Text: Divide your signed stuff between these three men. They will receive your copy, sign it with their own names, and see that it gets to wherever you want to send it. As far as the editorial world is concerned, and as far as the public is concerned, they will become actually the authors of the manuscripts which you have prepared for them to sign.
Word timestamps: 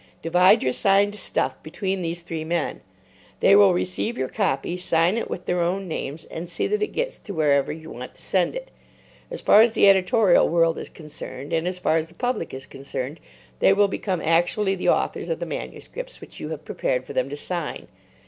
Divide 0.23 0.63
your 0.63 0.71
signed 0.73 1.13
stuff 1.13 1.61
between 1.61 2.01
these 2.01 2.23
three 2.23 2.43
men. 2.43 2.81
They 3.39 3.55
will 3.55 3.71
receive 3.71 4.17
your 4.17 4.29
copy, 4.29 4.75
sign 4.75 5.15
it 5.15 5.29
with 5.29 5.45
their 5.45 5.61
own 5.61 5.87
names, 5.87 6.25
and 6.25 6.49
see 6.49 6.65
that 6.65 6.81
it 6.81 6.91
gets 6.91 7.19
to 7.19 7.35
wherever 7.35 7.71
you 7.71 7.91
want 7.91 8.15
to 8.15 8.21
send 8.23 8.55
it. 8.55 8.71
As 9.29 9.41
far 9.41 9.61
as 9.61 9.73
the 9.73 9.87
editorial 9.87 10.49
world 10.49 10.79
is 10.79 10.89
concerned, 10.89 11.53
and 11.53 11.67
as 11.67 11.77
far 11.77 11.97
as 11.97 12.07
the 12.07 12.15
public 12.15 12.51
is 12.51 12.65
concerned, 12.65 13.19
they 13.59 13.73
will 13.73 13.87
become 13.87 14.21
actually 14.21 14.73
the 14.73 14.89
authors 14.89 15.29
of 15.29 15.37
the 15.39 15.45
manuscripts 15.45 16.19
which 16.19 16.39
you 16.39 16.49
have 16.49 16.65
prepared 16.65 17.05
for 17.05 17.13
them 17.13 17.29
to 17.29 17.37
sign. 17.37 17.87